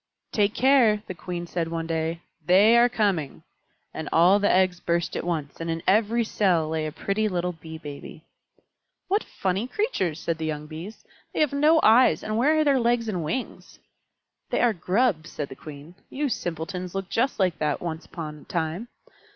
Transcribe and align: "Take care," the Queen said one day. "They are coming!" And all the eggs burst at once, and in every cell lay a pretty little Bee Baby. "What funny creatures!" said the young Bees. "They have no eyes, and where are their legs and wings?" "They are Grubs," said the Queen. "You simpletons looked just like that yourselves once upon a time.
"Take 0.31 0.55
care," 0.55 1.03
the 1.05 1.13
Queen 1.13 1.45
said 1.45 1.67
one 1.67 1.85
day. 1.85 2.21
"They 2.43 2.75
are 2.75 2.89
coming!" 2.89 3.43
And 3.93 4.09
all 4.11 4.39
the 4.39 4.49
eggs 4.51 4.79
burst 4.79 5.15
at 5.15 5.23
once, 5.23 5.61
and 5.61 5.69
in 5.69 5.83
every 5.85 6.23
cell 6.23 6.67
lay 6.69 6.87
a 6.87 6.91
pretty 6.91 7.27
little 7.27 7.51
Bee 7.51 7.77
Baby. 7.77 8.23
"What 9.09 9.23
funny 9.23 9.67
creatures!" 9.67 10.19
said 10.19 10.39
the 10.39 10.45
young 10.47 10.65
Bees. 10.65 11.05
"They 11.35 11.39
have 11.41 11.53
no 11.53 11.79
eyes, 11.83 12.23
and 12.23 12.35
where 12.35 12.57
are 12.57 12.63
their 12.63 12.79
legs 12.79 13.07
and 13.07 13.23
wings?" 13.23 13.77
"They 14.49 14.61
are 14.61 14.73
Grubs," 14.73 15.29
said 15.29 15.49
the 15.49 15.55
Queen. 15.55 15.93
"You 16.09 16.29
simpletons 16.29 16.95
looked 16.95 17.11
just 17.11 17.37
like 17.39 17.59
that 17.59 17.73
yourselves 17.79 17.83
once 17.83 18.05
upon 18.07 18.39
a 18.39 18.43
time. 18.45 18.87